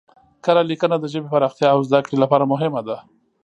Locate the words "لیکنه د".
0.69-1.05